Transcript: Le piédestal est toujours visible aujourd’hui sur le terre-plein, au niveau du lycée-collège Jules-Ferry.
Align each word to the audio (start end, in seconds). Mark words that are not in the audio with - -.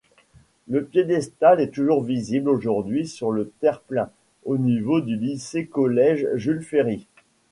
Le 0.67 0.83
piédestal 0.83 1.61
est 1.61 1.69
toujours 1.69 2.03
visible 2.03 2.49
aujourd’hui 2.49 3.05
sur 3.07 3.31
le 3.31 3.51
terre-plein, 3.59 4.09
au 4.45 4.57
niveau 4.57 4.99
du 4.99 5.15
lycée-collège 5.15 6.27
Jules-Ferry. 6.33 7.05